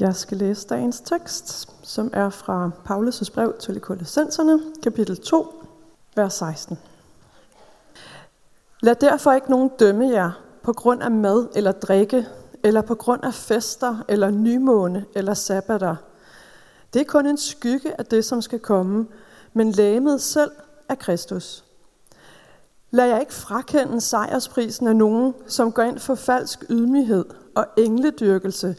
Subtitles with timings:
[0.00, 5.64] Jeg skal læse dagens tekst, som er fra Paulus' brev til Kolossenserne, kapitel 2,
[6.16, 6.78] vers 16.
[8.80, 10.30] Lad derfor ikke nogen dømme jer
[10.62, 12.26] på grund af mad eller drikke,
[12.62, 15.96] eller på grund af fester, eller nymåne, eller sabbater.
[16.92, 19.06] Det er kun en skygge af det, som skal komme,
[19.52, 20.50] men lægemet selv
[20.88, 21.64] er Kristus.
[22.90, 27.24] Lad jeg ikke frakende sejrsprisen af nogen, som går ind for falsk ydmyghed
[27.54, 28.76] og engledyrkelse,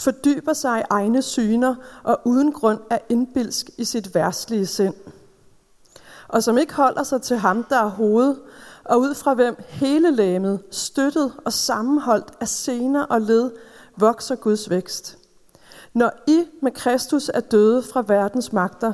[0.00, 4.94] fordyber sig i egne syner og uden grund er indbilsk i sit værtslige sind.
[6.28, 8.36] Og som ikke holder sig til ham, der er hoved,
[8.84, 13.50] og ud fra hvem hele læmet, støttet og sammenholdt af sener og led,
[13.96, 15.18] vokser Guds vækst.
[15.94, 18.92] Når I med Kristus er døde fra verdens magter,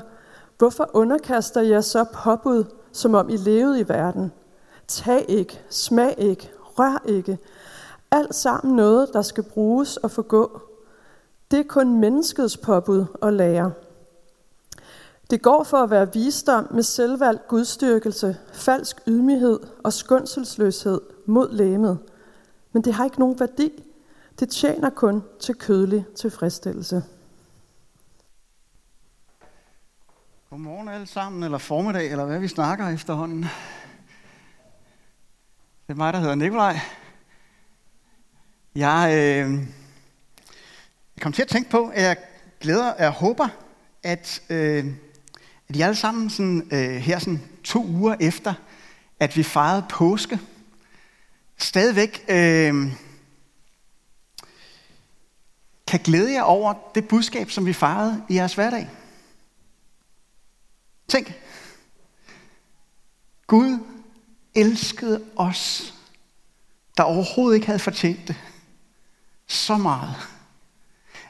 [0.59, 4.33] hvorfor underkaster jeg så påbud, som om I levede i verden?
[4.89, 7.39] Tag ikke, smag ikke, rør ikke.
[8.11, 10.61] Alt sammen noget, der skal bruges og forgå.
[11.51, 13.73] Det er kun menneskets påbud og lære.
[15.31, 21.99] Det går for at være visdom med selvvalgt gudstyrkelse, falsk ydmyghed og skundselsløshed mod læmet.
[22.73, 23.71] Men det har ikke nogen værdi.
[24.39, 27.05] Det tjener kun til kødelig tilfredsstillelse.
[30.51, 33.43] Godmorgen alle sammen, eller formiddag, eller hvad vi snakker efterhånden.
[35.87, 36.77] Det er mig, der hedder Nikolaj.
[38.75, 39.67] Jeg, øh,
[41.17, 42.17] jeg kom til at tænke på, at jeg
[42.61, 43.49] glæder, jeg håber,
[44.03, 44.85] at, øh,
[45.69, 48.55] at I alle sammen sådan, øh, her sådan to uger efter,
[49.21, 50.41] at vi fejrede påske,
[51.59, 52.93] stadigvæk øh,
[55.87, 58.89] kan glæde jer over det budskab, som vi fejrede i jeres hverdag.
[61.09, 61.33] Tænk.
[63.47, 63.79] Gud
[64.55, 65.95] elskede os,
[66.97, 68.37] der overhovedet ikke havde fortjent det,
[69.47, 70.15] så meget,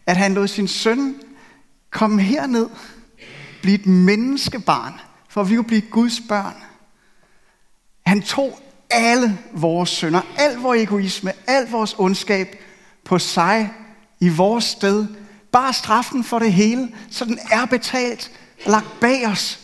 [0.07, 1.15] at han lod sin søn
[1.91, 2.67] komme herned,
[3.63, 6.55] blive et menneskebarn, for at vi kunne blive Guds børn.
[8.07, 8.59] Han tog
[8.91, 12.57] alle vores sønder, al vores egoisme, al vores ondskab
[13.05, 13.73] på sig
[14.21, 15.07] i vores sted.
[15.53, 18.31] Bare straffen for det hele, så den er betalt
[18.65, 19.59] og lagt bag os.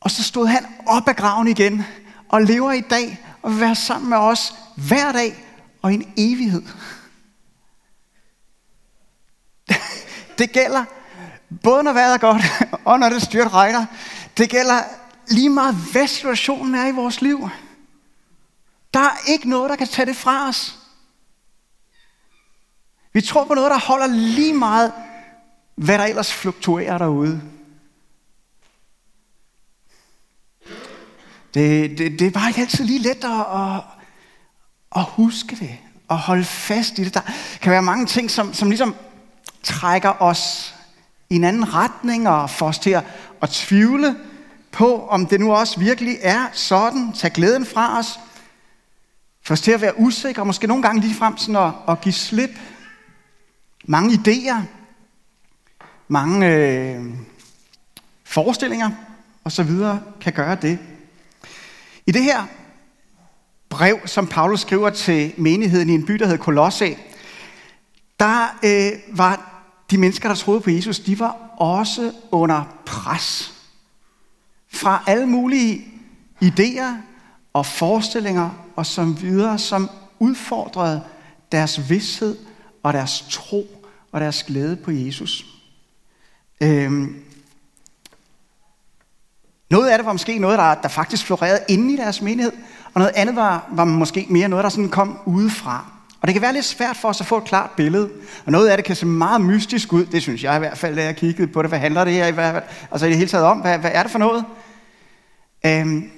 [0.00, 1.84] Og så stod han op af graven igen
[2.28, 5.44] og lever i dag og vil være sammen med os hver dag
[5.82, 6.62] og i en evighed.
[10.38, 10.84] Det gælder
[11.62, 12.42] både når vejret er godt
[12.84, 13.86] og når det styrt regner.
[14.36, 14.82] Det gælder
[15.28, 17.48] lige meget hvad situationen er i vores liv.
[18.94, 20.78] Der er ikke noget, der kan tage det fra os.
[23.12, 24.92] Vi tror på noget, der holder lige meget,
[25.76, 27.42] hvad der ellers fluktuerer derude.
[31.54, 33.82] Det, det, det er bare ikke altid lige let at, at,
[34.96, 35.78] at huske det,
[36.08, 37.14] og holde fast i det.
[37.14, 37.20] Der
[37.60, 38.94] kan være mange ting, som, som ligesom
[39.62, 40.74] trækker os
[41.30, 43.04] i en anden retning, og får os til at,
[43.42, 44.16] at tvivle
[44.72, 47.12] på, om det nu også virkelig er sådan.
[47.12, 48.18] Tag glæden fra os.
[49.42, 52.12] Få os til at være usikre, og måske nogle gange ligefrem sådan at, at give
[52.12, 52.50] slip.
[53.84, 54.62] Mange idéer,
[56.08, 57.04] mange øh,
[58.24, 58.90] forestillinger
[59.44, 59.70] osv.
[60.20, 60.78] kan gøre det.
[62.06, 62.46] I det her
[63.68, 66.96] brev, som Paulus skriver til menigheden i en by, der hedder Kolosse,
[68.20, 73.52] der øh, var de mennesker, der troede på Jesus, de var også under pres
[74.72, 75.84] fra alle mulige
[76.44, 76.92] idéer
[77.52, 81.02] og forestillinger og som videre, som udfordrede
[81.52, 82.36] deres vidshed
[82.82, 85.46] og deres tro og deres glæde på Jesus.
[86.60, 87.22] Øhm,
[89.70, 92.52] noget af det var måske noget, der, der faktisk florerede inde i deres menighed,
[92.94, 95.95] og noget andet var, var måske mere noget, der sådan kom udefra.
[96.26, 98.10] Og det kan være lidt svært for os at få et klart billede.
[98.46, 100.06] Og noget af det kan se meget mystisk ud.
[100.06, 101.70] Det synes jeg i hvert fald, da jeg kiggede på det.
[101.70, 102.64] Hvad handler det her i hvert fald?
[102.90, 104.44] Altså i det hele taget om, hvad, hvad er det for noget?
[105.66, 106.10] Øhm,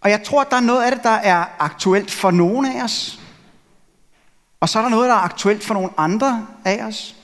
[0.00, 2.84] og jeg tror, at der er noget af det, der er aktuelt for nogle af
[2.84, 3.20] os.
[4.60, 7.16] Og så er der noget, der er aktuelt for nogle andre af os.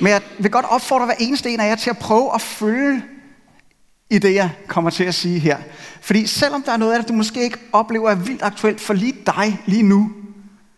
[0.00, 3.02] Men jeg vil godt opfordre hver eneste en af jer til at prøve at følge
[4.10, 5.58] i det, jeg kommer til at sige her.
[6.00, 8.94] Fordi selvom der er noget af det, du måske ikke oplever er vildt aktuelt for
[8.94, 10.10] lige dig lige nu,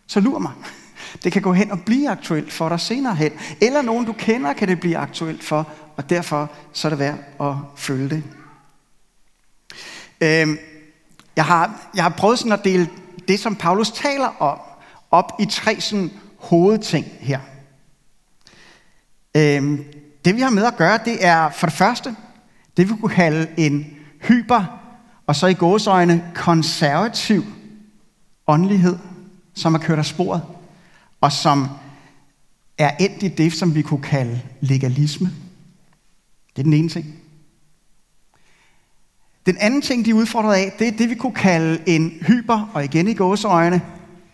[0.07, 0.51] så lur mig.
[1.23, 3.31] Det kan gå hen og blive aktuelt for dig senere hen.
[3.61, 7.19] Eller nogen, du kender, kan det blive aktuelt for, og derfor så er det værd
[7.41, 8.23] at følge det.
[10.21, 10.57] Øhm,
[11.35, 12.89] jeg, har, jeg har prøvet sådan at dele
[13.27, 14.59] det, som Paulus taler om,
[15.11, 17.39] op i tre sådan hovedting her.
[19.37, 19.85] Øhm,
[20.25, 22.15] det vi har med at gøre, det er for det første,
[22.77, 24.81] det vi kunne kalde en hyper,
[25.27, 27.43] og så i gåsøjne konservativ
[28.47, 28.97] åndelighed,
[29.55, 30.41] som har kørt af sporet,
[31.21, 31.67] og som
[32.77, 35.31] er endt i det, som vi kunne kalde legalisme.
[36.55, 37.15] Det er den ene ting.
[39.45, 42.71] Den anden ting, de er udfordret af, det er det, vi kunne kalde en hyper,
[42.73, 43.81] og igen i gåseøjne,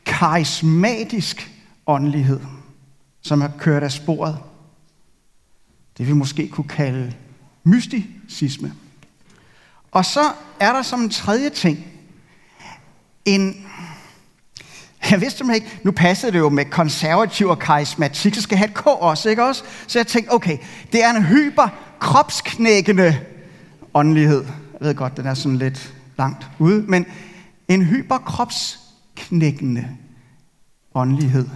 [0.05, 1.51] karismatisk
[1.87, 2.39] åndelighed,
[3.21, 4.37] som har kørt af sporet.
[5.97, 7.13] Det vi måske kunne kalde
[7.63, 8.73] mysticisme.
[9.91, 10.21] Og så
[10.59, 11.85] er der som en tredje ting,
[13.25, 13.67] en,
[15.11, 18.69] jeg vidste ikke, nu passede det jo med konservativ og karismatik, så skal jeg have
[18.69, 19.63] et K også, ikke også?
[19.87, 20.57] Så jeg tænkte, okay,
[20.91, 21.67] det er en hyper
[21.99, 23.19] kropsknækkende
[23.93, 24.43] åndelighed.
[24.79, 27.05] Jeg ved godt, den er sådan lidt langt ude, men
[27.67, 29.87] en hyper kropsknækkende
[30.95, 31.47] åndelighed,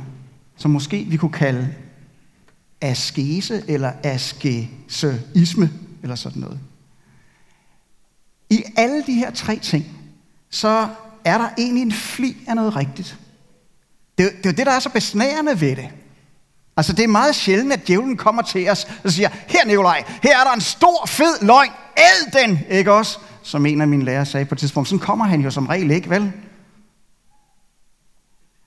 [0.56, 1.74] som måske vi kunne kalde
[2.82, 5.72] askese eller askeseisme
[6.04, 6.60] eller sådan noget.
[8.50, 9.86] I alle de her tre ting,
[10.50, 10.88] så
[11.26, 13.18] er der egentlig en fli af noget rigtigt.
[14.18, 15.90] Det, det er jo det, der er så besnærende ved det.
[16.78, 20.40] Altså, det er meget sjældent, at djævlen kommer til os og siger, her Nikolaj, her
[20.40, 23.20] er der en stor, fed løgn, æd den, ikke også?
[23.44, 24.90] Som en af mine lærere sagde på et tidspunkt.
[24.90, 26.32] Sådan kommer han jo som regel ikke, vel?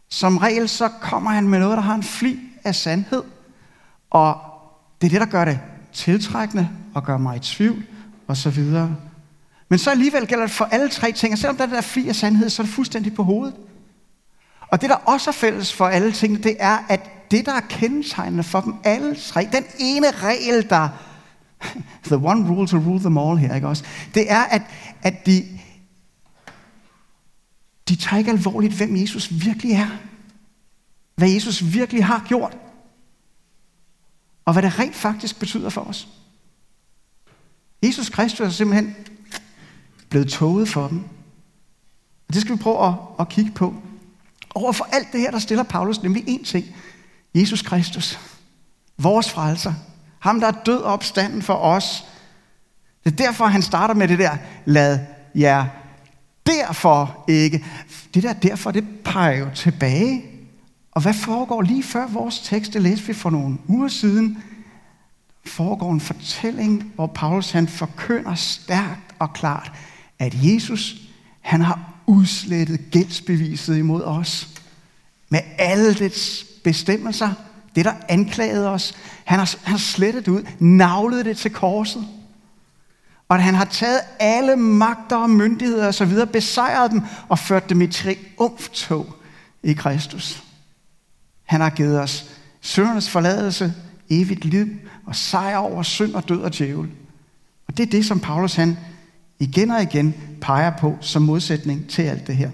[0.08, 3.22] Som regel så kommer han med noget, der har en fli af sandhed.
[4.10, 4.36] Og
[5.00, 5.60] det er det, der gør det
[5.92, 7.84] tiltrækkende og gør mig i tvivl
[8.26, 8.96] og så videre.
[9.68, 12.08] Men så alligevel gælder det for alle tre ting, og selvom der er der fri
[12.08, 13.54] af sandhed, så er det fuldstændig på hovedet.
[14.70, 17.60] Og det, der også er fælles for alle tingene, det er, at det, der er
[17.60, 20.88] kendetegnende for dem alle tre, den ene regel, der,
[22.04, 23.84] the one rule to rule them all her, ikke også,
[24.14, 24.62] det er, at,
[25.02, 25.58] at de,
[27.88, 29.88] de tager ikke alvorligt, hvem Jesus virkelig er.
[31.16, 32.56] Hvad Jesus virkelig har gjort.
[34.44, 36.08] Og hvad det rent faktisk betyder for os.
[37.82, 38.96] Jesus Kristus er simpelthen
[40.08, 40.98] blevet toget for dem.
[42.28, 43.74] Og det skal vi prøve at, at kigge på.
[44.54, 46.66] Over for alt det her, der stiller Paulus nemlig én ting.
[47.34, 48.18] Jesus Kristus.
[48.98, 49.74] Vores frelser.
[50.18, 52.04] Ham, der er død og opstanden for os.
[53.04, 54.98] Det er derfor, han starter med det der, lad
[55.34, 55.66] jer
[56.46, 57.64] derfor ikke.
[58.14, 60.24] Det der derfor, det peger jo tilbage.
[60.92, 64.42] Og hvad foregår lige før vores tekst, det læste vi for nogle uger siden,
[65.46, 69.72] foregår en fortælling, hvor Paulus han forkynder stærkt og klart,
[70.18, 70.96] at Jesus,
[71.40, 74.48] han har udslettet gældsbeviset imod os.
[75.28, 77.32] Med alle dets bestemmelser,
[77.74, 78.94] det der anklagede os.
[79.24, 82.08] Han har, han har slettet det ud, navlet det til korset.
[83.28, 87.38] Og at han har taget alle magter og myndigheder og så videre, besejret dem og
[87.38, 89.14] ført dem i triumftog
[89.62, 90.42] i Kristus.
[91.44, 93.74] Han har givet os syndernes forladelse,
[94.10, 94.66] evigt liv
[95.06, 96.90] og sejr over synd og død og djævel.
[97.68, 98.76] Og det er det, som Paulus han
[99.38, 102.50] igen og igen peger på som modsætning til alt det her.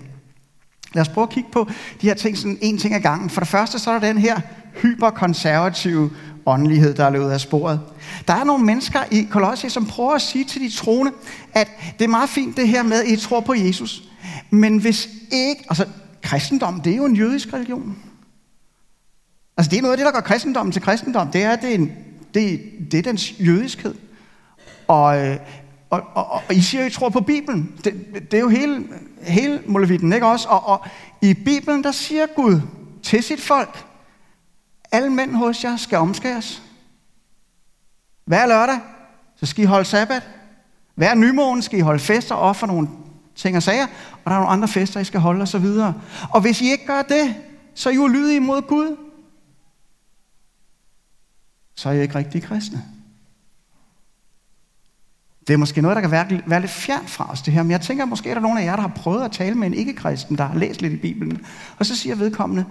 [0.95, 1.69] Lad os prøve at kigge på
[2.01, 3.31] de her ting sådan en ting ad gangen.
[3.31, 4.41] For det første så er der den her
[4.83, 6.11] hyperkonservative
[6.47, 7.81] åndelighed, der er løbet af sporet.
[8.29, 11.13] Der er nogle mennesker i Kolossi, som prøver at sige til de troende,
[11.53, 14.03] at det er meget fint det her med, at I tror på Jesus.
[14.51, 15.87] Men hvis ikke, altså
[16.23, 17.97] kristendom, det er jo en jødisk religion.
[19.57, 21.31] Altså det er noget af det, der gør kristendommen til kristendom.
[21.31, 21.93] Det er, det er, en,
[22.35, 22.61] det,
[22.91, 23.95] det er dens jødiskhed.
[24.89, 25.37] Og, øh,
[25.91, 27.81] og, og, og I siger, at I tror på Bibelen.
[27.85, 27.95] Det,
[28.31, 28.87] det er jo hele,
[29.23, 30.49] hele molevitten, ikke også?
[30.49, 30.87] Og, og
[31.23, 32.61] i Bibelen, der siger Gud
[33.03, 33.85] til sit folk,
[34.93, 36.63] alle mænd hos jer skal omskæres.
[38.25, 38.81] Hver lørdag,
[39.37, 40.23] så skal I holde sabbat.
[40.95, 42.89] Hver nymåne skal I holde fester og ofre nogle
[43.35, 45.95] ting og sager, og der er nogle andre fester, I skal holde og så videre.
[46.31, 47.35] Og hvis I ikke gør det,
[47.75, 48.97] så er I ulydige imod Gud.
[51.75, 52.94] Så er I ikke rigtig kristne.
[55.47, 57.63] Det er måske noget, der kan være, være lidt fjernt fra os, det her.
[57.63, 59.67] Men jeg tænker, måske er der nogle af jer, der har prøvet at tale med
[59.67, 61.47] en ikke-kristen, der har læst lidt i Bibelen.
[61.79, 62.65] Og så siger vedkommende,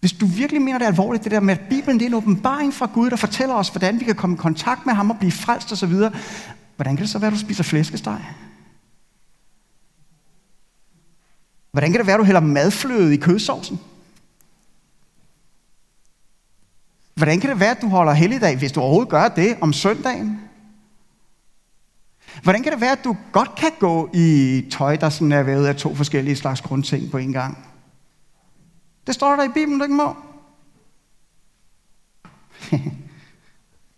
[0.00, 2.14] hvis du virkelig mener det er alvorligt, det der med, at Bibelen det er en
[2.14, 5.18] åbenbaring fra Gud, der fortæller os, hvordan vi kan komme i kontakt med ham og
[5.18, 5.94] blive frelst osv.,
[6.76, 8.24] hvordan kan det så være, at du spiser flæskesteg?
[11.72, 13.80] Hvordan kan det være, at du hælder madfløde i kødsovsen?
[17.14, 20.49] Hvordan kan det være, at du holder helligdag, hvis du overhovedet gør det om søndagen?
[22.42, 25.66] Hvordan kan det være, at du godt kan gå i tøj, der sådan er vævet
[25.66, 27.58] af to forskellige slags grundting på en gang?
[29.06, 30.16] Det står der i Bibelen, du ikke må.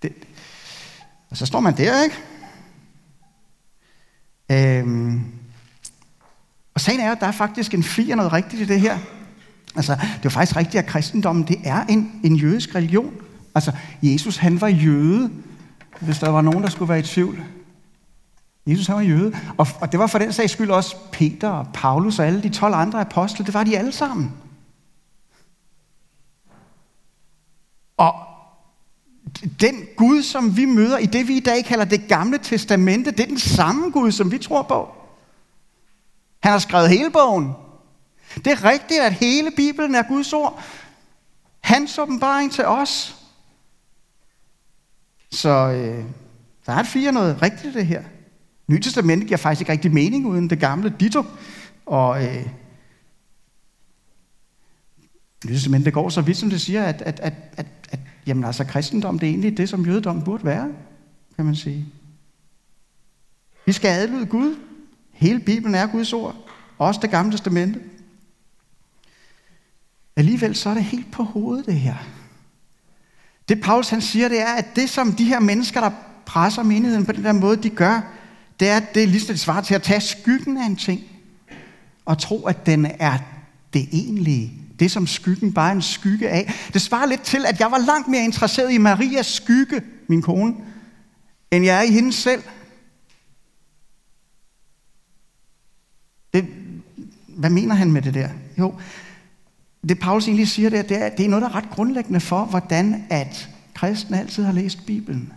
[0.02, 0.12] det,
[1.30, 2.16] og så står man der, ikke?
[4.50, 5.24] Øhm,
[6.74, 8.98] og sagen er, at der er faktisk en fli af noget rigtigt i det her.
[9.76, 13.14] Altså, det er jo faktisk rigtigt, at kristendommen, det er en, en jødisk religion.
[13.54, 13.72] Altså,
[14.02, 15.30] Jesus, han var jøde,
[16.00, 17.44] hvis der var nogen, der skulle være i tvivl.
[18.66, 19.36] Jesus, han var jøde.
[19.58, 22.48] Og, og det var for den sags skyld også Peter og Paulus og alle de
[22.48, 23.46] 12 andre apostle.
[23.46, 24.32] Det var de alle sammen.
[27.96, 28.14] Og
[29.60, 33.20] den Gud, som vi møder i det, vi i dag kalder det gamle testamente, det
[33.20, 34.94] er den samme Gud, som vi tror på.
[36.42, 37.52] Han har skrevet hele bogen.
[38.34, 40.62] Det er rigtigt, at hele Bibelen er Guds ord.
[41.60, 43.16] Hans åbenbaring til os.
[45.30, 46.04] Så øh,
[46.66, 48.02] der er fire noget rigtigt det her.
[48.68, 51.24] Nye Testamentet giver faktisk ikke rigtig mening uden det gamle ditto.
[51.86, 52.46] Og øh,
[55.46, 58.64] Nye Testamentet går så vidt, som det siger, at, at, at, at, at jamen, altså,
[58.64, 60.72] kristendom det er egentlig det, som jødedom burde være,
[61.36, 61.86] kan man sige.
[63.66, 64.56] Vi skal adlyde Gud.
[65.12, 66.36] Hele Bibelen er Guds ord.
[66.78, 67.80] Også det gamle testamente.
[70.16, 71.96] Alligevel så er det helt på hovedet, det her.
[73.48, 75.90] Det Paulus han siger, det er, at det som de her mennesker, der
[76.26, 78.00] presser menigheden på den der måde, de gør,
[78.62, 81.00] det er, at det er ligesom det svarer til at tage skyggen af en ting,
[82.04, 83.18] og tro, at den er
[83.72, 84.52] det egentlige.
[84.78, 86.52] Det, som skyggen bare er en skygge af.
[86.72, 90.54] Det svarer lidt til, at jeg var langt mere interesseret i Marias skygge, min kone,
[91.50, 92.42] end jeg er i hende selv.
[96.34, 96.46] Det,
[97.28, 98.28] hvad mener han med det der?
[98.58, 98.74] Jo,
[99.88, 102.44] det Paulus egentlig siger der, det er, det er noget, der er ret grundlæggende for,
[102.44, 105.32] hvordan at kristne altid har læst Bibelen.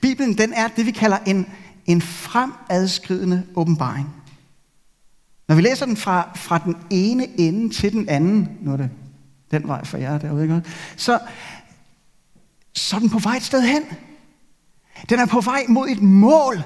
[0.00, 1.46] Bibelen, den er det, vi kalder en,
[1.88, 4.14] en fremadskridende åbenbaring.
[5.48, 8.90] Når vi læser den fra, fra den ene ende til den anden, nu er det
[9.50, 10.62] den vej for jer derude, ikke?
[10.96, 11.18] Så,
[12.72, 13.82] så er den på vej et sted hen.
[15.08, 16.62] Den er på vej mod et mål,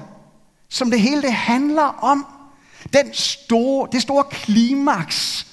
[0.69, 2.25] som det hele det handler om.
[2.93, 5.47] Den store, det store klimaks,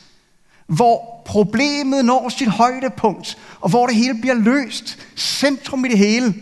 [0.67, 4.99] hvor problemet når sit højdepunkt, og hvor det hele bliver løst.
[5.17, 6.35] Centrum i det hele.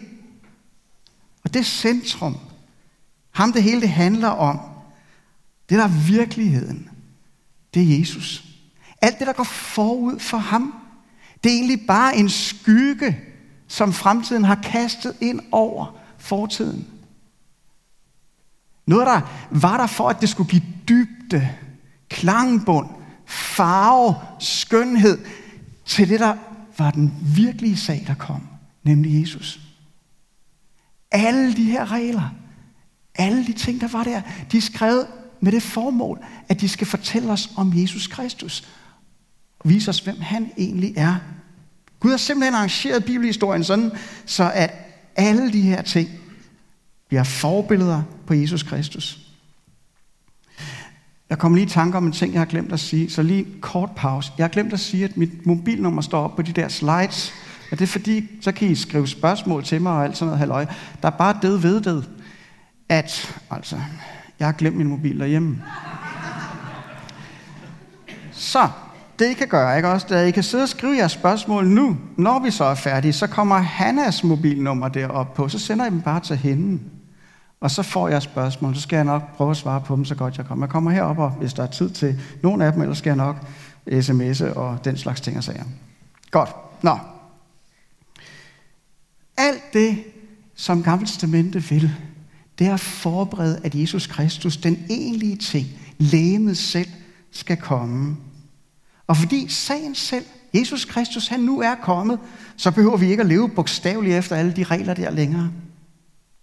[1.44, 2.36] Og det centrum,
[3.38, 4.60] ham det hele det handler om,
[5.68, 6.90] det der er virkeligheden,
[7.74, 8.44] det er Jesus.
[9.02, 10.74] Alt det, der går forud for ham,
[11.44, 13.18] det er egentlig bare en skygge,
[13.68, 16.86] som fremtiden har kastet ind over fortiden.
[18.86, 21.48] Noget, der var der for, at det skulle give dybde,
[22.08, 22.88] klangbund,
[23.26, 25.18] farve, skønhed
[25.84, 26.36] til det, der
[26.78, 28.42] var den virkelige sag, der kom,
[28.82, 29.60] nemlig Jesus.
[31.10, 32.30] Alle de her regler,
[33.18, 34.20] alle de ting, der var der,
[34.52, 35.06] de er skrevet
[35.40, 38.68] med det formål, at de skal fortælle os om Jesus Kristus.
[39.58, 41.16] Og vise os, hvem han egentlig er.
[42.00, 43.90] Gud har simpelthen arrangeret bibelhistorien sådan,
[44.26, 44.72] så at
[45.16, 46.08] alle de her ting
[47.08, 49.18] bliver forbilleder på Jesus Kristus.
[51.30, 53.46] Jeg kommer lige i tanke om en ting, jeg har glemt at sige, så lige
[53.60, 54.32] kort pause.
[54.38, 57.32] Jeg har glemt at sige, at mit mobilnummer står op på de der slides.
[57.70, 60.38] Og det er fordi, så kan I skrive spørgsmål til mig og alt sådan noget
[60.38, 60.66] halløj.
[61.02, 62.08] Der er bare det ved det,
[62.88, 63.76] at altså,
[64.38, 65.62] jeg har glemt min mobil derhjemme.
[68.32, 68.68] Så,
[69.18, 70.06] det I kan gøre, ikke også?
[70.10, 73.26] Da I kan sidde og skrive jeres spørgsmål nu, når vi så er færdige, så
[73.26, 76.80] kommer Hannas mobilnummer derop på, så sender I dem bare til hende.
[77.60, 80.14] Og så får jeg spørgsmål, så skal jeg nok prøve at svare på dem, så
[80.14, 80.66] godt jeg kommer.
[80.66, 83.16] Jeg kommer herop, og hvis der er tid til nogle af dem, ellers skal jeg
[83.16, 83.36] nok
[83.90, 85.64] sms'e og den slags ting og sager.
[86.30, 86.50] Godt.
[86.82, 86.98] Nå.
[89.36, 90.04] Alt det,
[90.54, 91.90] som Gamle Testamente vil,
[92.58, 95.66] det er at forberede, at Jesus Kristus, den egentlige ting,
[95.98, 96.88] lægemet selv,
[97.30, 98.16] skal komme.
[99.06, 100.24] Og fordi sagen selv,
[100.54, 102.18] Jesus Kristus, han nu er kommet,
[102.56, 105.50] så behøver vi ikke at leve bogstaveligt efter alle de regler der længere.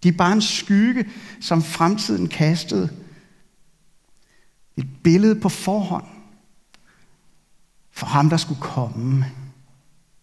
[0.02, 1.08] De er bare en skygge,
[1.40, 2.90] som fremtiden kastede.
[4.76, 6.04] Et billede på forhånd
[7.92, 9.26] for ham, der skulle komme.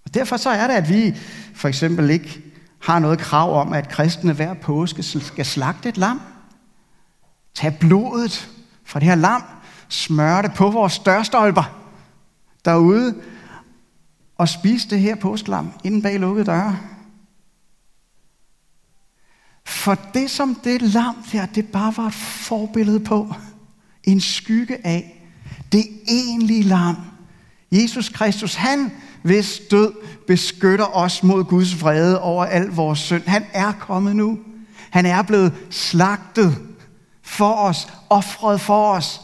[0.05, 1.15] Og derfor så er det, at vi
[1.53, 2.52] for eksempel ikke
[2.83, 6.21] har noget krav om, at kristne hver påske skal slagte et lam.
[7.55, 8.49] Tag blodet
[8.85, 9.43] fra det her lam,
[9.89, 11.79] smør det på vores dørstolper
[12.65, 13.15] derude,
[14.37, 16.77] og spise det her påskelam inden bag lukkede døre.
[19.65, 23.33] For det, som det lam der, det bare var et forbillede på,
[24.03, 25.23] en skygge af,
[25.71, 26.95] det egentlige lam,
[27.71, 28.91] Jesus Kristus, han
[29.23, 29.93] hvis død
[30.27, 33.23] beskytter os mod Guds vrede over al vores synd.
[33.25, 34.39] Han er kommet nu.
[34.89, 36.57] Han er blevet slagtet
[37.21, 39.21] for os, offret for os.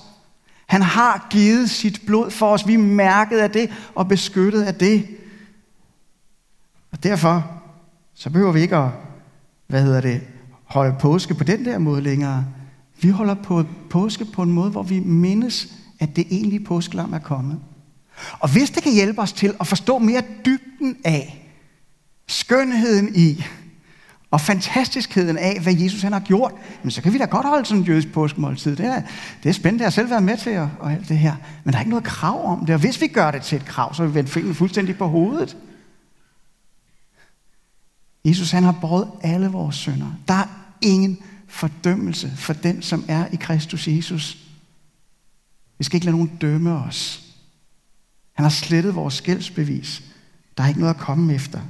[0.67, 2.67] Han har givet sit blod for os.
[2.67, 5.07] Vi er mærket af det og beskyttet af det.
[6.91, 7.51] Og derfor
[8.13, 8.89] så behøver vi ikke at,
[9.67, 10.21] hvad hedder det,
[10.63, 12.45] holde påske på den der måde længere.
[13.01, 17.19] Vi holder på påske på en måde, hvor vi mindes, at det egentlige påskelam er
[17.19, 17.59] kommet.
[18.39, 21.49] Og hvis det kan hjælpe os til at forstå mere dybden af,
[22.27, 23.45] skønheden i,
[24.31, 27.65] og fantastiskheden af, hvad Jesus han har gjort, men så kan vi da godt holde
[27.65, 28.75] sådan en jødisk påskemåltid.
[28.75, 29.01] Det er,
[29.43, 31.35] det er spændende, jeg har selv været med til og, og alt det her.
[31.63, 33.65] Men der er ikke noget krav om det, og hvis vi gør det til et
[33.65, 35.57] krav, så vil vi vende fuldstændig på hovedet.
[38.25, 40.13] Jesus han har båret alle vores synder.
[40.27, 40.47] Der er
[40.81, 44.37] ingen fordømmelse for den, som er i Kristus Jesus.
[45.77, 47.28] Vi skal ikke lade nogen dømme os.
[48.39, 50.03] Han har slettet vores skældsbevis.
[50.57, 51.61] Der er ikke noget at komme efter.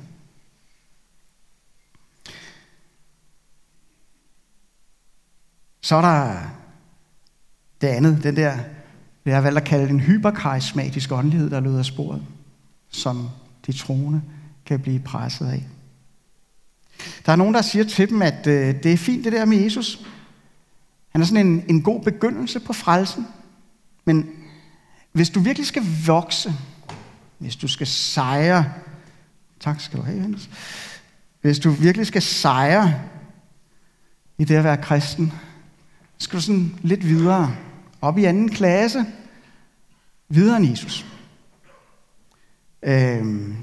[5.82, 6.40] Så er der
[7.82, 8.66] det andet, den der, det
[9.26, 12.26] jeg har valgt at kalde en hyperkarismatisk åndelighed, der løder sporet,
[12.90, 13.30] som
[13.66, 14.22] de troende
[14.66, 15.66] kan blive presset af.
[17.26, 19.58] Der er nogen, der siger til dem, at øh, det er fint det der med
[19.58, 20.06] Jesus.
[21.10, 23.28] Han er sådan en, en god begyndelse på frelsen.
[24.06, 24.39] Men
[25.12, 26.54] hvis du virkelig skal vokse,
[27.38, 28.74] hvis du skal sejre,
[29.60, 30.50] tak skal du have, Jens.
[31.42, 33.02] Hvis du virkelig skal sejre
[34.38, 35.34] i det at være kristen,
[36.18, 37.56] skal du sådan lidt videre,
[38.02, 39.06] op i anden klasse,
[40.30, 41.06] videre end Jesus.
[42.84, 43.56] Øhm,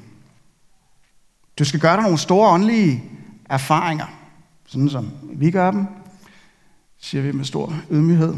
[1.58, 3.04] du skal gøre dig nogle store åndelige
[3.50, 4.06] erfaringer,
[4.66, 5.86] sådan som vi gør dem,
[6.98, 8.34] siger vi med stor ydmyghed.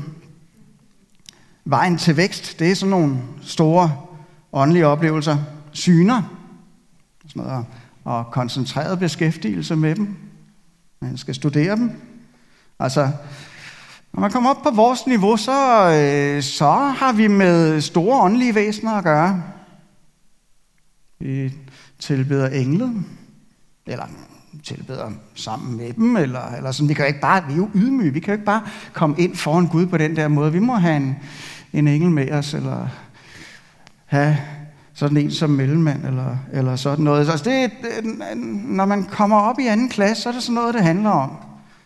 [1.71, 3.93] Vejen til vækst, det er sådan nogle store
[4.53, 5.39] åndelige oplevelser,
[5.73, 6.23] syner,
[7.27, 7.67] sådan noget,
[8.05, 10.17] og koncentreret beskæftigelse med dem.
[11.01, 11.91] Man skal studere dem.
[12.79, 13.11] Altså,
[14.13, 18.55] når man kommer op på vores niveau, så, øh, så har vi med store åndelige
[18.55, 19.43] væsener at gøre.
[21.19, 21.53] Vi
[21.99, 22.95] tilbeder engle,
[23.87, 24.07] eller
[24.63, 26.89] tilbeder sammen med dem, eller, eller sådan.
[26.89, 29.17] Vi kan jo ikke bare, vi er jo ydmyge, vi kan jo ikke bare komme
[29.19, 30.53] ind foran Gud på den der måde.
[30.53, 31.17] Vi må have en,
[31.73, 32.89] en engel med os, eller
[34.07, 34.39] have
[34.95, 37.31] sådan en som mellemmand, eller, eller sådan noget.
[37.31, 37.71] Altså det,
[38.65, 41.37] når man kommer op i anden klasse, så er det sådan noget, det handler om,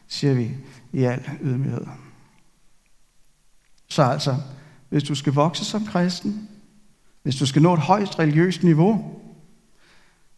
[0.09, 0.51] siger vi
[0.93, 1.87] i al ydmyghed.
[3.89, 4.37] Så altså,
[4.89, 6.49] hvis du skal vokse som kristen,
[7.23, 9.21] hvis du skal nå et højt religiøst niveau,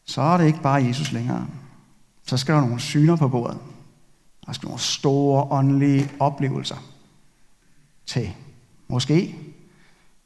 [0.04, 1.46] så er det ikke bare Jesus længere.
[2.26, 3.58] Så skal der nogle syner på bordet.
[4.46, 6.76] Der skal nogle store åndelige oplevelser
[8.06, 8.34] til.
[8.88, 9.34] Måske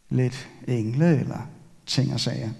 [0.08, 1.48] lidt engle eller
[1.86, 2.50] ting og sager.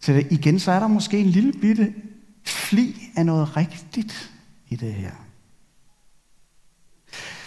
[0.00, 1.94] Så det, igen, så er der måske en lille bitte
[2.44, 4.32] fli af noget rigtigt
[4.68, 5.12] i det her.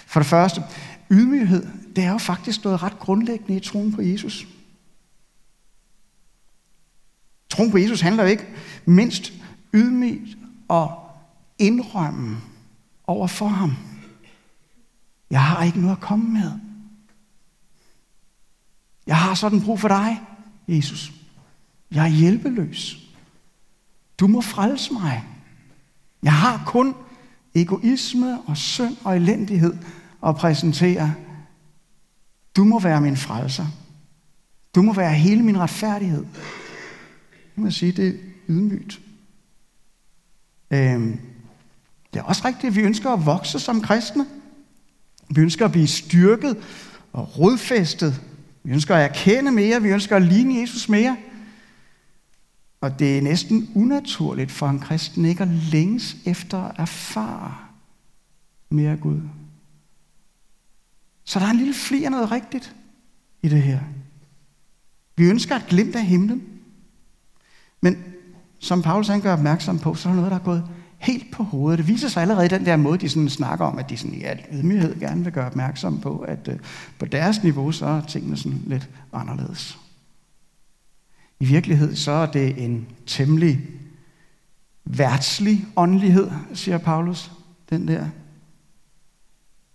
[0.05, 0.61] For det første,
[1.11, 4.47] ydmyghed, det er jo faktisk noget ret grundlæggende i troen på Jesus.
[7.49, 8.47] Troen på Jesus handler jo ikke
[8.85, 9.33] mindst
[9.73, 11.09] ydmygt og
[11.59, 12.37] indrømme
[13.07, 13.71] over for ham.
[15.29, 16.51] Jeg har ikke noget at komme med.
[19.07, 20.21] Jeg har sådan brug for dig,
[20.67, 21.11] Jesus.
[21.91, 22.97] Jeg er hjælpeløs.
[24.19, 25.23] Du må frelse mig.
[26.23, 26.95] Jeg har kun
[27.55, 29.77] egoisme og synd og elendighed
[30.25, 31.13] at præsentere.
[32.55, 33.65] Du må være min frelser.
[34.75, 36.25] Du må være hele min retfærdighed.
[37.55, 38.13] Jeg må sige, det er
[38.49, 39.01] ydmygt.
[40.71, 41.19] Øhm,
[42.13, 44.25] det er også rigtigt, at vi ønsker at vokse som kristne.
[45.29, 46.57] Vi ønsker at blive styrket
[47.13, 48.21] og rodfæstet.
[48.63, 49.81] Vi ønsker at erkende mere.
[49.81, 51.17] Vi ønsker at ligne Jesus mere.
[52.81, 57.55] Og det er næsten unaturligt for en kristen ikke at længes efter at erfare
[58.69, 59.21] mere af Gud.
[61.23, 62.75] Så der er en lille fli af noget rigtigt
[63.41, 63.79] i det her.
[65.15, 66.43] Vi ønsker et glimt af himlen.
[67.81, 68.03] Men
[68.59, 70.63] som Paulus han gør opmærksom på, så er der noget, der er gået
[70.97, 71.77] helt på hovedet.
[71.77, 74.15] Det viser sig allerede i den der måde, de sådan snakker om, at de sådan,
[74.15, 76.59] i al ydmyghed gerne vil gøre opmærksom på, at øh,
[76.99, 79.79] på deres niveau, så er tingene sådan lidt anderledes.
[81.39, 83.59] I virkelighed så er det en temmelig
[84.85, 87.31] værtslig åndelighed, siger Paulus,
[87.69, 88.05] den der.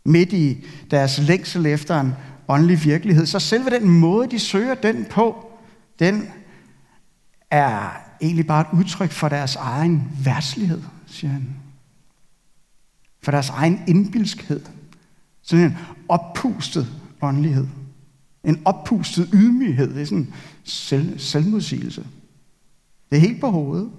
[0.04, 2.12] Midt i deres længsel efter en
[2.48, 3.26] åndelig virkelighed.
[3.26, 5.50] Så selve den måde, de søger den på,
[5.98, 6.28] den
[7.50, 11.48] er egentlig bare et udtryk for deres egen værtslighed, siger han.
[13.22, 14.60] For deres egen indbilskhed.
[15.42, 15.76] Sådan en
[16.08, 16.88] oppustet
[17.20, 17.66] åndelighed.
[18.44, 19.94] En oppustet ydmyghed.
[19.94, 22.06] Det er sådan selv, selvmodsigelse.
[23.10, 23.90] Det er helt på hovedet.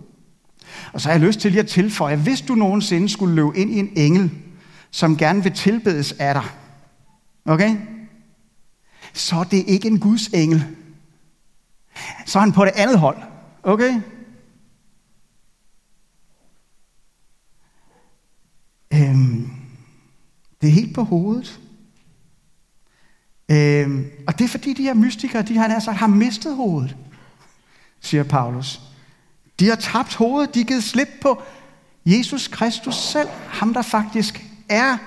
[0.93, 3.57] Og så har jeg lyst til lige at tilføje, at hvis du nogensinde skulle løbe
[3.57, 4.31] ind i en engel,
[4.91, 6.43] som gerne vil tilbedes af dig,
[7.45, 7.77] okay?
[9.13, 10.65] Så er det ikke en Guds engel.
[12.25, 13.17] Så er han på det andet hold,
[13.63, 14.01] okay?
[18.93, 19.49] Øhm,
[20.61, 21.59] det er helt på hovedet.
[23.51, 26.95] Øhm, og det er fordi de her mystikere, de har, sagt, har mistet hovedet,
[27.99, 28.81] siger Paulus.
[29.59, 31.41] De har tabt hovedet, de har givet slip på
[32.05, 34.97] Jesus Kristus selv, ham der faktisk er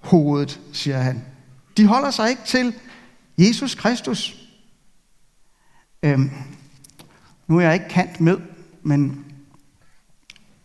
[0.00, 1.24] hovedet, siger han.
[1.76, 2.74] De holder sig ikke til
[3.38, 4.48] Jesus Kristus.
[6.02, 6.30] Øhm,
[7.46, 8.38] nu er jeg ikke kant med,
[8.82, 9.24] men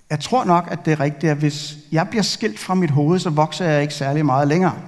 [0.10, 3.20] jeg tror nok, at det er rigtigt, at hvis jeg bliver skilt fra mit hoved,
[3.20, 4.82] så vokser jeg ikke særlig meget længere.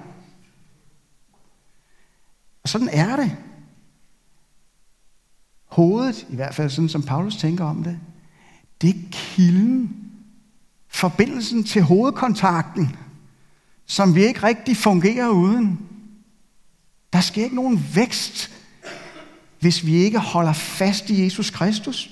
[2.64, 3.38] Og sådan er det.
[5.66, 8.00] Hovedet, i hvert fald sådan som Paulus tænker om det,
[8.82, 10.12] det er kilden,
[10.88, 12.96] forbindelsen til hovedkontakten,
[13.86, 15.80] som vi ikke rigtig fungerer uden.
[17.14, 18.52] Der sker ikke nogen vækst,
[19.64, 22.10] hvis vi ikke holder fast i Jesus Kristus.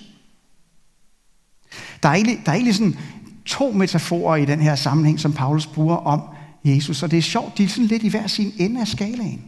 [2.03, 2.97] Der er egentlig, der er egentlig sådan
[3.45, 6.21] to metaforer i den her sammenhæng, som Paulus bruger om
[6.63, 9.41] Jesus, og det er sjovt, de er sådan lidt i hver sin ende af skalaen.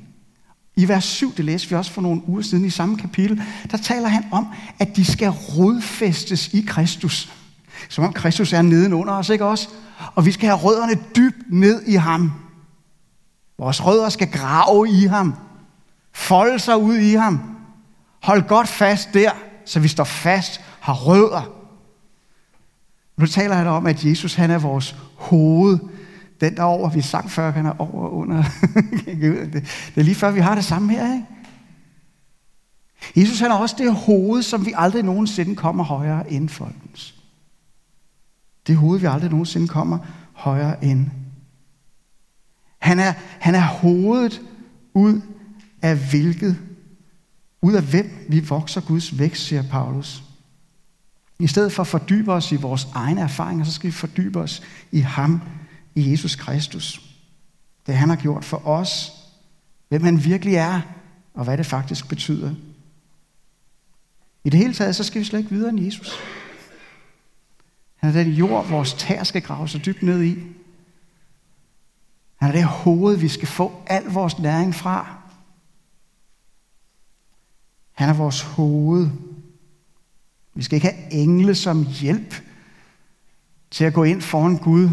[0.76, 3.78] I vers 7, det læste vi også for nogle uger siden i samme kapitel, der
[3.78, 4.48] taler han om,
[4.80, 7.34] at de skal rodfæstes i Kristus.
[7.90, 9.70] Som om Kristus er nedenunder os, ikke også?
[10.16, 12.32] Og vi skal have rødderne dybt ned i ham.
[13.58, 15.34] Vores rødder skal grave i ham.
[16.14, 17.53] Folde sig ud i ham.
[18.24, 19.32] Hold godt fast der,
[19.66, 21.54] så vi står fast, har rødder.
[23.18, 25.80] Nu taler han om, at Jesus han er vores hoved.
[26.42, 28.44] Den der over, vi sang før, han er over og under.
[29.06, 31.26] det er lige før, vi har det samme her, ikke?
[33.16, 37.16] Jesus han er også det hoved, som vi aldrig nogensinde kommer højere end folkens.
[38.68, 39.98] Det hoved, vi aldrig nogensinde kommer
[40.34, 41.08] højere end.
[42.80, 44.42] Han er, han er hovedet
[44.94, 45.22] ud
[45.82, 46.58] af hvilket,
[47.64, 50.24] ud af hvem vi vokser Guds vækst, siger Paulus.
[51.40, 54.62] I stedet for at fordybe os i vores egne erfaringer, så skal vi fordybe os
[54.92, 55.42] i ham,
[55.96, 57.02] i Jesus Kristus.
[57.88, 59.12] Det han har gjort for os,
[59.90, 60.82] hvem han virkelig er,
[61.34, 62.54] og hvad det faktisk betyder.
[64.44, 66.12] I det hele taget, så skal vi slet ikke videre end Jesus.
[67.96, 70.40] Han er den jord, vores tær skal grave så dybt ned i.
[72.36, 75.23] Han er det hoved, vi skal få al vores næring fra.
[77.94, 79.10] Han er vores hoved.
[80.54, 82.36] Vi skal ikke have engle som hjælp
[83.72, 84.90] til at gå ind foran Gud.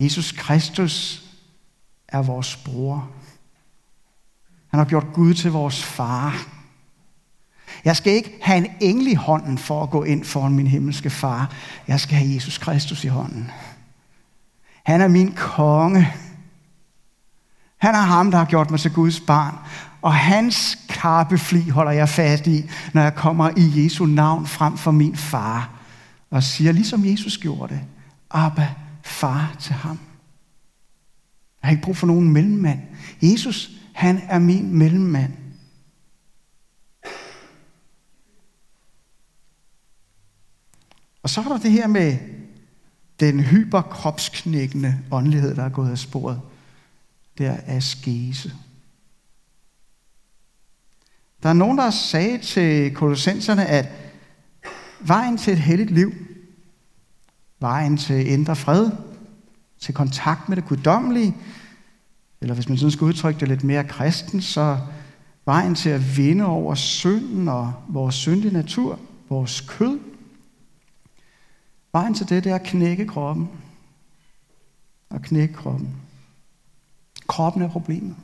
[0.00, 1.24] Jesus Kristus
[2.08, 3.10] er vores bror.
[4.68, 6.46] Han har gjort Gud til vores far.
[7.84, 11.10] Jeg skal ikke have en engel i hånden for at gå ind foran min himmelske
[11.10, 11.52] far.
[11.88, 13.50] Jeg skal have Jesus Kristus i hånden.
[14.82, 16.14] Han er min konge.
[17.76, 19.54] Han er ham, der har gjort mig til Guds barn.
[20.02, 24.90] Og hans karpefli holder jeg fast i, når jeg kommer i Jesu navn frem for
[24.90, 25.70] min far.
[26.30, 27.80] Og siger, ligesom Jesus gjorde det,
[28.30, 29.98] Abba, far til ham.
[31.62, 32.80] Jeg har ikke brug for nogen mellemmand.
[33.22, 35.32] Jesus, han er min mellemmand.
[41.22, 42.18] Og så er der det her med
[43.20, 46.40] den hyperkropsknækkende åndelighed, der er gået af sporet.
[47.38, 48.52] Det er askese.
[51.46, 53.88] Der er nogen, der sagde til kolossenserne, at
[55.00, 56.12] vejen til et helligt liv,
[57.60, 58.90] vejen til indre fred,
[59.78, 61.36] til kontakt med det guddommelige,
[62.40, 64.78] eller hvis man sådan skal udtrykke det lidt mere kristen, så
[65.44, 69.98] vejen til at vinde over synden og vores syndige natur, vores kød,
[71.92, 73.48] vejen til det, det er at knække kroppen.
[75.10, 75.96] Og knække kroppen.
[77.26, 78.16] Kroppen er problemet.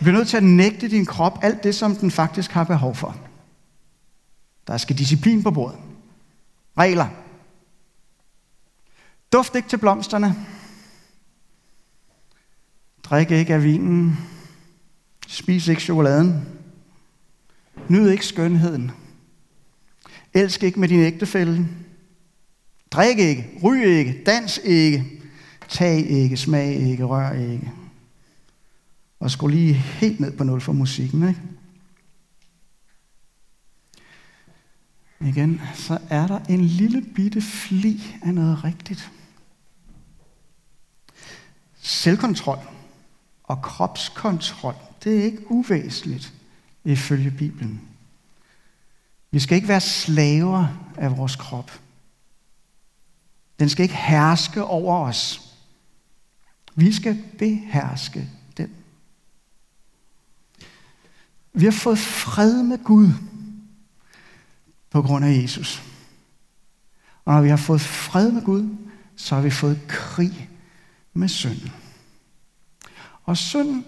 [0.00, 2.94] Du bliver nødt til at nægte din krop alt det, som den faktisk har behov
[2.94, 3.16] for.
[4.66, 5.78] Der skal disciplin på bordet.
[6.78, 7.08] Regler.
[9.32, 10.36] Duft ikke til blomsterne.
[13.02, 14.18] Drik ikke af vinen.
[15.28, 16.48] Spis ikke chokoladen.
[17.88, 18.90] Nyd ikke skønheden.
[20.34, 21.68] Elsk ikke med din ægtefælle.
[22.90, 23.50] Drik ikke.
[23.62, 24.22] Ryg ikke.
[24.26, 25.04] Dans ikke.
[25.68, 26.36] Tag ikke.
[26.36, 27.04] Smag ikke.
[27.04, 27.72] Rør ikke
[29.20, 31.28] og skulle lige helt ned på nul for musikken.
[31.28, 31.40] Ikke?
[35.20, 39.10] Igen, så er der en lille bitte fli af noget rigtigt.
[41.80, 42.58] Selvkontrol
[43.44, 46.34] og kropskontrol, det er ikke uvæsentligt
[46.84, 47.80] ifølge Bibelen.
[49.30, 51.80] Vi skal ikke være slaver af vores krop.
[53.58, 55.54] Den skal ikke herske over os.
[56.74, 58.28] Vi skal beherske
[61.52, 63.08] Vi har fået fred med Gud
[64.90, 65.82] på grund af Jesus.
[67.24, 68.76] Og når vi har fået fred med Gud,
[69.16, 70.50] så har vi fået krig
[71.12, 71.72] med synden.
[73.24, 73.84] Og synden,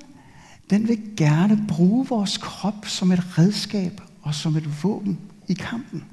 [0.70, 6.04] den vil gerne bruge vores krop som et redskab og som et våben i kampen.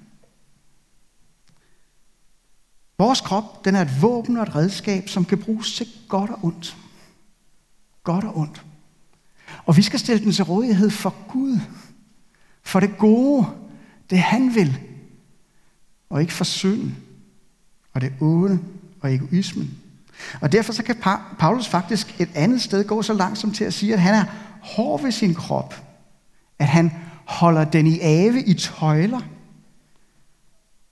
[2.98, 6.40] Vores krop, den er et våben og et redskab, som kan bruges til godt og
[6.44, 6.78] ondt.
[8.04, 8.66] Godt og ondt.
[9.66, 11.60] Og vi skal stille den til rådighed for Gud.
[12.64, 13.48] For det gode,
[14.10, 14.80] det han vil.
[16.10, 16.98] og ikke for synden,
[17.94, 18.60] og det onde
[19.02, 19.78] og egoismen.
[20.42, 20.96] Og derfor så kan
[21.40, 24.26] Paulus faktisk et andet sted gå så langt som til at sige, at han er
[24.62, 25.84] hård ved sin krop.
[26.60, 26.92] At han
[27.26, 29.22] holder den i ave i tøjler.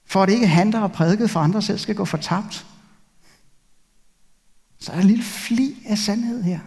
[0.06, 2.66] For at ikke han, der har prædiket for andre selv, skal gå fortabt.
[4.80, 6.60] Så er der en lille fli af sandhed her.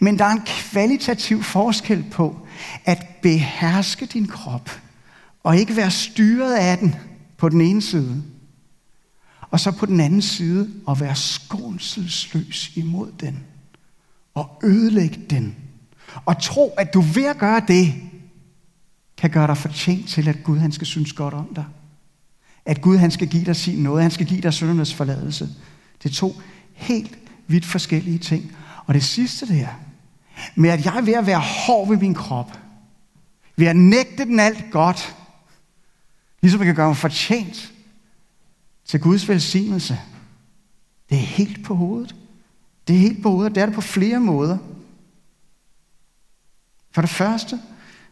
[0.00, 2.46] Men der er en kvalitativ forskel på
[2.84, 4.80] at beherske din krop,
[5.44, 6.94] og ikke være styret af den
[7.36, 8.22] på den ene side,
[9.50, 13.44] og så på den anden side at være skånselsløs imod den,
[14.34, 15.56] og ødelægge den,
[16.24, 17.94] og tro, at du ved at gøre det,
[19.16, 21.64] kan gøre dig fortjent til, at Gud han skal synes godt om dig.
[22.64, 25.48] At Gud han skal give dig sin noget, han skal give dig syndernes forladelse.
[26.02, 26.40] Det er to
[26.72, 28.56] helt vidt forskellige ting.
[28.86, 29.68] Og det sidste der,
[30.54, 32.58] med at jeg er ved at være hård ved min krop,
[33.56, 35.16] ved at nægte den alt godt,
[36.42, 37.72] ligesom jeg kan gøre mig fortjent
[38.84, 40.00] til Guds velsignelse,
[41.10, 42.14] det er helt på hovedet.
[42.88, 44.58] Det er helt på hovedet, det er det på flere måder.
[46.92, 47.60] For det første,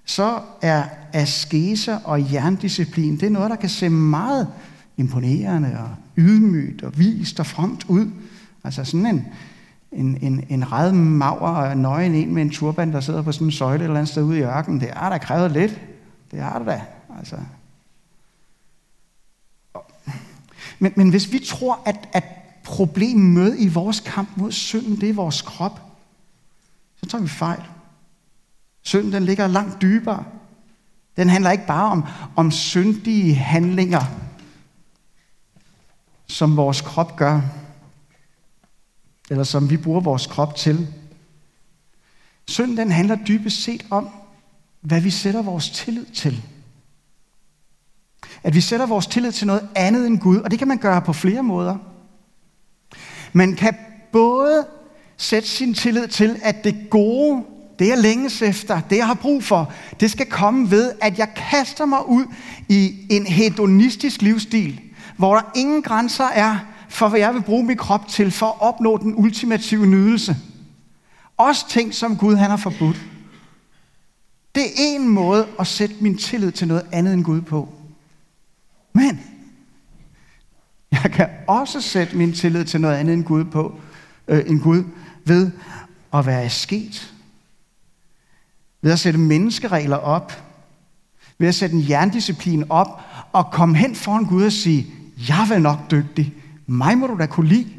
[0.05, 4.49] så er askese og jerndisciplin, det er noget, der kan se meget
[4.97, 8.11] imponerende og ydmygt og vist og fremt ud.
[8.65, 9.27] Altså sådan en,
[9.93, 13.47] en, en, en red maver og nøgen en med en turban, der sidder på sådan
[13.47, 14.81] en søjle et eller andet sted ude i ørkenen.
[14.81, 15.81] Det er der krævet lidt.
[16.31, 16.83] Det har det da.
[17.19, 17.37] Altså.
[20.79, 22.25] Men, men hvis vi tror, at, at
[22.65, 25.81] problemet i vores kamp mod synden, det er vores krop,
[26.97, 27.63] så tager vi fejl.
[28.83, 30.25] Synden den ligger langt dybere.
[31.17, 32.05] Den handler ikke bare om,
[32.37, 34.03] om syndige handlinger,
[36.27, 37.41] som vores krop gør,
[39.31, 40.89] eller som vi bruger vores krop til.
[42.49, 44.09] Synden den handler dybest set om,
[44.81, 46.45] hvad vi sætter vores tillid til.
[48.43, 51.03] At vi sætter vores tillid til noget andet end Gud, og det kan man gøre
[51.03, 51.77] på flere måder.
[53.33, 53.77] Man kan
[54.13, 54.67] både
[55.17, 57.45] sætte sin tillid til, at det gode,
[57.79, 61.29] det jeg længes efter, det jeg har brug for, det skal komme ved, at jeg
[61.37, 62.25] kaster mig ud
[62.69, 64.81] i en hedonistisk livsstil,
[65.17, 68.61] hvor der ingen grænser er for, hvad jeg vil bruge min krop til for at
[68.61, 70.37] opnå den ultimative nydelse.
[71.37, 73.07] Også ting, som Gud han har forbudt.
[74.55, 77.69] Det er en måde at sætte min tillid til noget andet end Gud på.
[78.93, 79.21] Men
[80.93, 83.81] jeg kan også sætte min tillid til noget andet end Gud, på,
[84.29, 84.85] øh, end Gud
[85.25, 85.51] ved
[86.15, 87.15] at være sket.
[88.83, 90.45] Ved at sætte menneskeregler op.
[91.39, 93.01] Ved at sætte en jerndisciplin op
[93.33, 94.87] og komme hen foran Gud og sige,
[95.29, 96.35] jeg er vel nok dygtig.
[96.71, 97.75] Mig må du da kunne lide.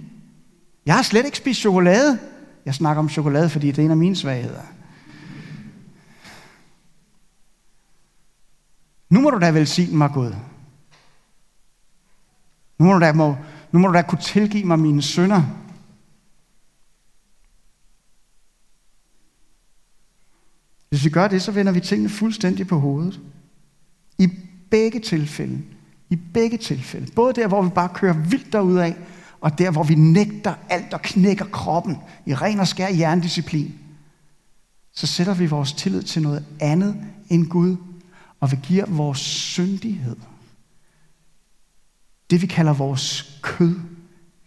[0.86, 2.20] Jeg har slet ikke spist chokolade.
[2.66, 4.62] Jeg snakker om chokolade, fordi det er en af mine svagheder.
[9.10, 10.34] Nu må du da velsigne mig, Gud.
[12.78, 13.36] Nu må, du da, må,
[13.72, 15.44] nu må du da kunne tilgive mig mine sønder.
[20.90, 23.20] Hvis vi gør det, så vender vi tingene fuldstændig på hovedet.
[24.18, 24.28] I
[24.72, 25.62] begge tilfælde.
[26.10, 27.12] I begge tilfælde.
[27.16, 28.96] Både der, hvor vi bare kører vildt af,
[29.42, 33.74] og der, hvor vi nægter alt og knækker kroppen i ren og skær jerndisciplin.
[34.94, 36.96] Så sætter vi vores tillid til noget andet
[37.30, 37.76] end Gud,
[38.40, 40.16] og vi giver vores syndighed
[42.30, 43.80] det vi kalder vores kød,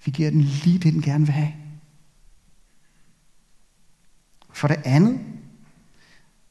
[0.04, 1.52] vi giver den lige det, den gerne vil have.
[4.52, 5.20] For det andet,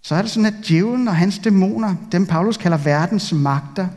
[0.01, 3.87] så er det sådan, at djævlen og hans dæmoner, dem Paulus kalder verdens magter,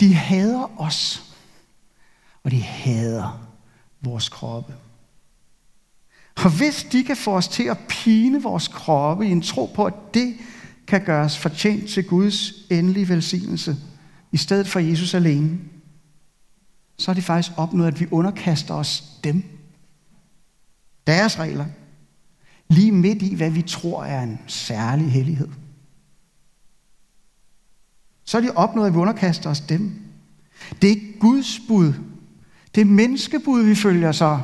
[0.00, 1.22] de hader os,
[2.44, 3.48] og de hader
[4.00, 4.74] vores kroppe.
[6.36, 9.84] Og hvis de kan få os til at pine vores kroppe i en tro på,
[9.84, 10.36] at det
[10.86, 13.76] kan gøre os fortjent til Guds endelige velsignelse,
[14.32, 15.58] i stedet for Jesus alene,
[16.98, 19.42] så har de faktisk opnået, at vi underkaster os dem.
[21.06, 21.66] Deres regler.
[22.68, 25.48] Lige midt i, hvad vi tror er en særlig hellighed.
[28.30, 29.92] Så har de opnået, at vi underkaster os dem.
[30.82, 31.92] Det er ikke Guds bud.
[32.74, 34.40] Det er menneskebud, vi følger så.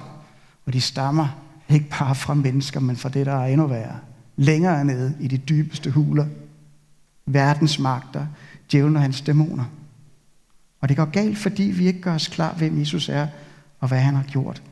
[0.66, 1.29] Og de stammer
[1.68, 3.99] ikke bare fra mennesker, men fra det, der er endnu værre.
[4.37, 6.27] Længere nede i de dybeste huler.
[7.27, 8.27] Verdens magter,
[8.72, 9.64] djævlen og hans dæmoner.
[10.81, 13.27] Og det går galt, fordi vi ikke gør os klar, hvem Jesus er
[13.81, 14.62] og hvad han har gjort.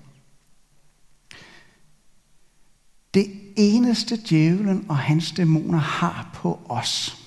[3.14, 7.23] Det eneste djævlen og hans dæmoner har på os,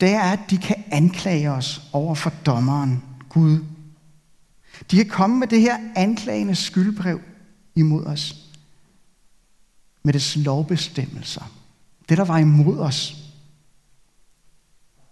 [0.00, 3.64] det er, at de kan anklage os over for dommeren, Gud.
[4.90, 7.20] De kan komme med det her anklagende skyldbrev
[7.74, 8.36] imod os.
[10.02, 11.52] Med dets lovbestemmelser.
[12.08, 13.16] Det, der var imod os.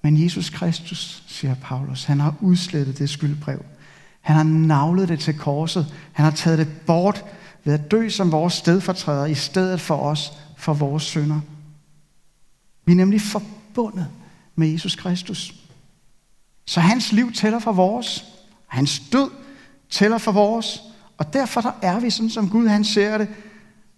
[0.03, 3.65] Men Jesus Kristus, siger Paulus, han har udslettet det skyldbrev.
[4.21, 5.95] Han har navlet det til korset.
[6.13, 7.25] Han har taget det bort
[7.65, 11.41] ved at dø som vores stedfortræder i stedet for os, for vores sønder.
[12.85, 14.09] Vi er nemlig forbundet
[14.57, 15.55] med Jesus Kristus.
[16.67, 18.25] Så hans liv tæller for vores.
[18.67, 19.31] Hans død
[19.91, 20.83] tæller for vores.
[21.19, 23.29] Og derfor der er vi sådan, som Gud han ser det.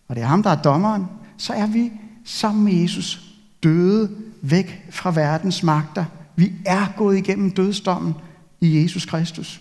[0.09, 1.07] Og det er ham, der er dommeren.
[1.37, 1.93] Så er vi
[2.25, 3.21] sammen med Jesus
[3.63, 4.11] døde
[4.43, 6.05] væk fra verdens magter.
[6.37, 8.15] Vi er gået igennem dødsdommen
[8.61, 9.61] i Jesus Kristus.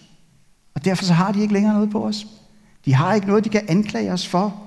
[0.75, 2.27] Og derfor så har de ikke længere noget på os.
[2.86, 4.62] De har ikke noget, de kan anklage os for.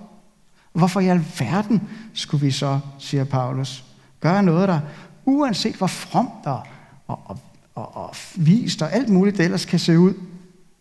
[0.73, 1.83] Hvorfor i alverden
[2.15, 3.85] skulle vi så, siger Paulus,
[4.21, 4.81] gøre noget, der
[5.29, 6.63] uanset hvor fromt og,
[7.07, 7.39] og, og,
[7.75, 10.15] og, og vist og alt muligt det ellers kan se ud,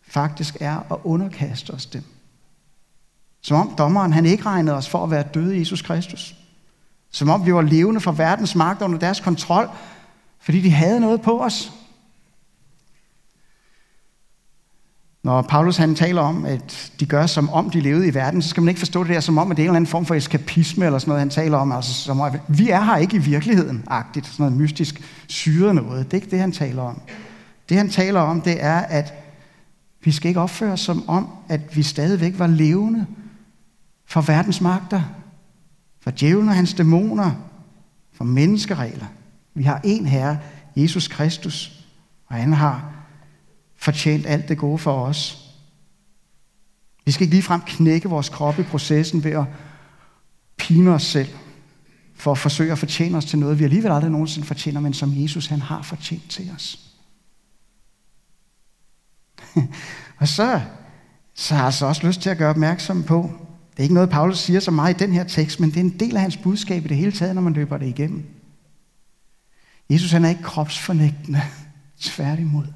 [0.08, 2.04] faktisk er at underkaste os dem.
[3.42, 6.34] Som om dommeren han ikke regnede os for at være døde i Jesus Kristus.
[7.10, 9.70] Som om vi var levende for verdens magt under deres kontrol,
[10.40, 11.72] fordi de havde noget på os.
[15.28, 18.48] Når Paulus han taler om, at de gør som om de levede i verden, så
[18.48, 20.06] skal man ikke forstå det der som om, at det er en eller anden form
[20.06, 21.72] for eskapisme eller sådan noget, han taler om.
[21.72, 26.04] Altså som om, vi er her ikke i virkeligheden, agtigt, sådan noget mystisk syret noget.
[26.04, 27.00] Det er ikke det, han taler om.
[27.68, 29.14] Det han taler om, det er, at
[30.04, 33.06] vi skal ikke opføre os som om, at vi stadigvæk var levende
[34.06, 35.02] for verdens magter,
[36.00, 37.30] for djævlen og hans dæmoner,
[38.14, 39.06] for menneskeregler.
[39.54, 40.38] Vi har en herre,
[40.76, 41.84] Jesus Kristus,
[42.26, 42.97] og han har
[43.78, 45.48] fortjent alt det gode for os.
[47.04, 49.44] Vi skal ikke ligefrem knække vores krop i processen ved at
[50.56, 51.28] pine os selv,
[52.14, 55.22] for at forsøge at fortjene os til noget, vi alligevel aldrig nogensinde fortjener, men som
[55.22, 56.78] Jesus han har fortjent til os.
[60.20, 60.60] og så,
[61.34, 63.30] så har jeg så også lyst til at gøre opmærksom på,
[63.70, 65.80] det er ikke noget, Paulus siger så meget i den her tekst, men det er
[65.80, 68.24] en del af hans budskab i det hele taget, når man løber det igennem.
[69.90, 71.42] Jesus han er ikke kropsfornægtende,
[72.00, 72.66] tværtimod.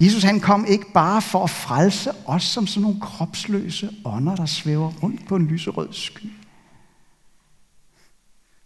[0.00, 4.46] Jesus han kom ikke bare for at frelse os som sådan nogle kropsløse ånder, der
[4.46, 6.32] svæver rundt på en lyserød sky.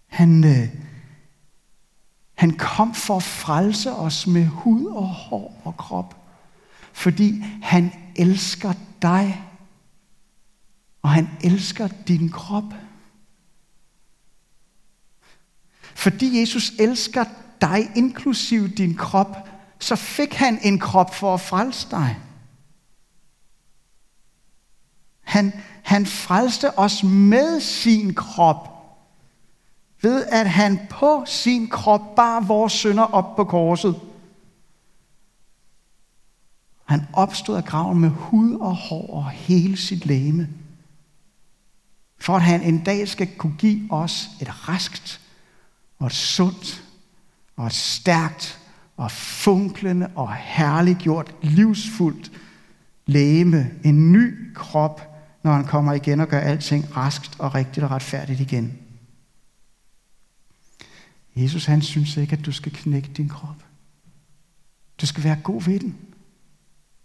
[0.07, 0.69] Han, øh,
[2.35, 6.17] han kom for at frelse os med hud og hår og krop,
[6.93, 9.45] fordi han elsker dig,
[11.03, 12.75] og han elsker din krop.
[15.95, 17.25] Fordi Jesus elsker
[17.61, 19.48] dig, inklusiv din krop,
[19.79, 22.17] så fik han en krop for at frelse dig.
[25.21, 28.69] Han, han frelste os med sin krop,
[30.03, 34.01] ved at han på sin krop bar vores sønder op på korset.
[36.85, 40.49] Han opstod af graven med hud og hår og hele sit læme,
[42.21, 45.21] for at han en dag skal kunne give os et raskt
[45.99, 46.85] og et sundt
[47.57, 48.58] og et stærkt
[48.99, 52.33] og funklende og herliggjort, livsfuldt
[53.07, 55.01] læme, en ny krop,
[55.43, 58.79] når han kommer igen og gør alting raskt og rigtigt og retfærdigt igen.
[61.37, 63.65] Jesus han synes ikke, at du skal knække din krop.
[65.01, 65.97] Du skal være god ved den.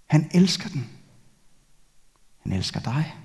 [0.05, 0.89] Han elsker den.
[2.39, 3.15] Han elsker dig.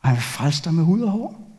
[0.00, 1.49] Og han vil frelse dig med hud og hår.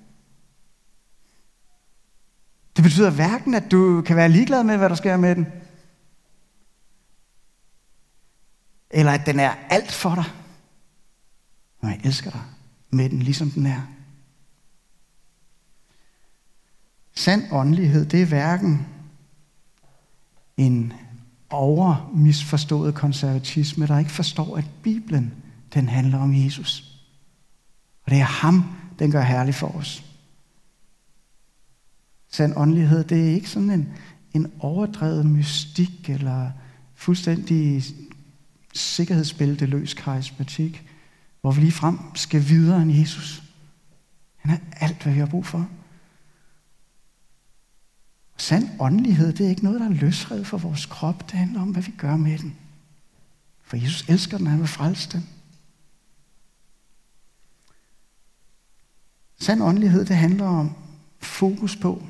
[2.81, 5.47] Det betyder hverken, at du kan være ligeglad med, hvad der sker med den,
[8.89, 10.23] eller at den er alt for dig.
[11.81, 12.41] Men jeg elsker dig
[12.89, 13.81] med den, ligesom den er.
[17.13, 18.87] Sand åndelighed, det er hverken
[20.57, 20.93] en
[21.49, 25.33] overmisforstået konservatisme, der ikke forstår, at Bibelen,
[25.73, 27.01] den handler om Jesus.
[28.03, 28.63] Og det er ham,
[28.99, 30.10] den gør herlig for os.
[32.31, 33.93] Sand åndelighed, det er ikke sådan en,
[34.33, 36.51] en overdrevet mystik eller
[36.95, 37.83] fuldstændig
[38.73, 40.87] sikkerhedsbælteløs karismatik,
[41.41, 43.43] hvor vi lige frem skal videre end Jesus.
[44.35, 45.69] Han er alt, hvad vi har brug for.
[48.37, 51.31] Sand åndelighed, det er ikke noget, der er løsredet for vores krop.
[51.31, 52.55] Det handler om, hvad vi gør med den.
[53.61, 55.29] For Jesus elsker den, han vil frelse den.
[59.39, 60.75] Sand åndelighed, det handler om
[61.19, 62.03] fokus på,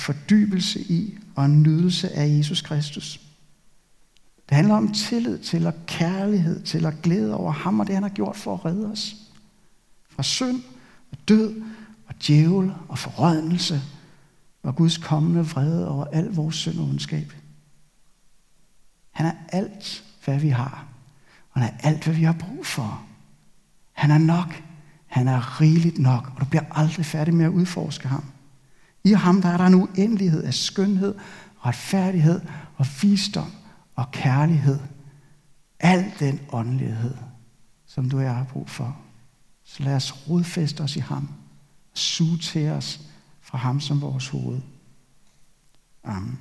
[0.00, 3.20] og fordybelse i og en nydelse af Jesus Kristus.
[4.48, 8.02] Det handler om tillid til og kærlighed til og glæde over ham og det, han
[8.02, 9.16] har gjort for at redde os.
[10.08, 10.62] Fra synd
[11.12, 11.62] og død
[12.06, 13.82] og djævel og forrådnelse
[14.62, 17.32] og Guds kommende vrede over al vores synd og ondskab.
[19.10, 20.86] Han er alt, hvad vi har.
[21.52, 23.02] Og han er alt, hvad vi har brug for.
[23.92, 24.62] Han er nok.
[25.06, 28.24] Han er rigeligt nok, og du bliver aldrig færdig med at udforske ham.
[29.04, 31.14] I ham der er der en uendelighed af skønhed
[31.66, 32.40] retfærdighed
[32.76, 33.52] og visdom
[33.94, 34.78] og kærlighed.
[35.80, 37.14] Al den åndelighed,
[37.86, 38.98] som du og jeg har brug for.
[39.64, 41.28] Så lad os rodfæste os i ham.
[41.94, 43.00] Suge til os
[43.40, 44.60] fra ham som vores hoved.
[46.04, 46.38] Amen.